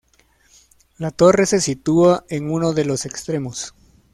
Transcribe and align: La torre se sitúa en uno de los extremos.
La 0.97 1.11
torre 1.11 1.45
se 1.45 1.61
sitúa 1.61 2.25
en 2.27 2.49
uno 2.49 2.73
de 2.73 2.85
los 2.85 3.05
extremos. 3.05 3.75